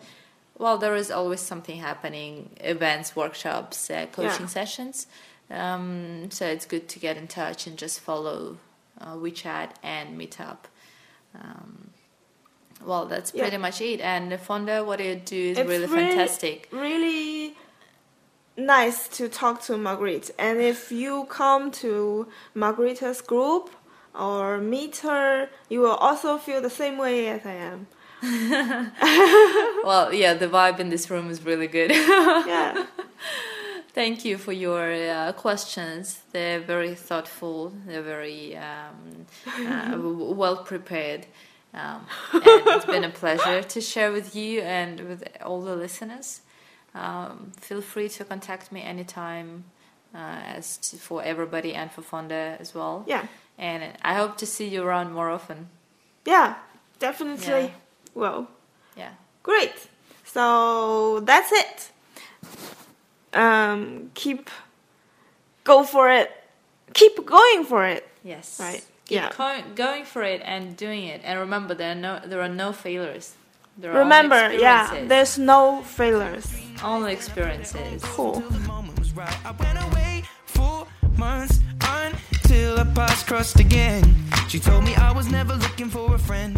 [0.57, 4.47] Well, there is always something happening events, workshops, uh, coaching Yeah.
[4.59, 5.07] sessions.
[5.51, 8.57] Um, so it's good to get in touch and just follow
[9.01, 10.59] uh, WeChat and Meetup.
[11.37, 11.89] Um,
[12.81, 13.41] well, that's Yeah.
[13.43, 13.99] pretty much it.
[13.99, 16.69] And Fonda, what you do is It's really really- fantastic.
[16.71, 17.57] really
[18.55, 20.31] nice to talk to Marguerite.
[20.39, 23.69] And if you come to Marguerite's group
[24.17, 27.87] or meet her, you will also feel the same way as I am.
[29.83, 31.91] well, yeah, the vibe in this room is really good.
[32.47, 32.85] Yeah,
[33.93, 36.19] Thank you for your uh, questions.
[36.33, 37.71] They're very thoughtful.
[37.87, 41.25] They're very um, uh, well prepared.
[41.73, 46.41] Um, and it's been a pleasure to share with you and with all the listeners.
[46.93, 49.63] Um, feel free to contact me anytime,
[50.13, 50.17] uh,
[50.57, 53.03] as to, for everybody and for Fonda as well.
[53.07, 55.69] yeah, And I hope to see you around more often.
[56.25, 56.55] yeah,
[56.99, 57.47] definitely.
[57.67, 57.69] Yeah.
[58.15, 58.47] Well,
[58.97, 59.11] Yeah.
[59.43, 59.75] great.
[60.25, 61.91] So that's it.
[63.33, 64.49] Um, keep
[65.63, 66.31] go for it.
[66.93, 68.07] Keep going for it.
[68.23, 68.57] Yes.
[68.59, 68.83] Right.
[69.05, 69.29] Keep Yeah.
[69.29, 71.21] co- going for it and doing it.
[71.23, 73.33] And remember, there are no there are no failures.
[73.77, 76.47] There are Remember, yeah, there's no failures.
[76.81, 78.01] only experiences.
[78.03, 78.39] Cool.
[78.39, 79.37] till the moment was right.
[79.45, 80.87] I went away for
[81.17, 84.15] months until our paths crossed again.
[84.47, 86.55] She told me I was never looking for a friend.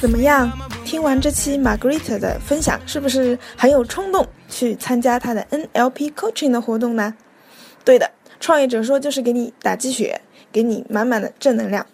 [0.00, 0.50] 怎么样？
[0.84, 7.14] 听完这期 Margaret 的分享，是不是很有冲动去参加她的 NLP coaching 的活动呢？
[7.84, 11.86] 对的，创业者说就是给你打鸡血，给你满满的正能量。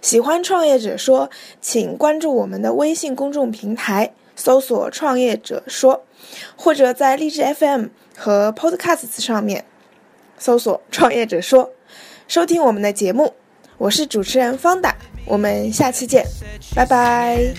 [0.00, 6.04] 喜欢创业者说，请关注我们的微信公众平台，搜索“创业者说”，
[6.56, 9.64] 或者在荔枝 FM 和 Podcasts 上面
[10.38, 11.72] 搜索“创业者说”，
[12.28, 13.34] 收听我们的节目。
[13.78, 14.96] 我是主持人方达，
[15.28, 16.26] 我们下期见，
[16.74, 17.54] 拜拜。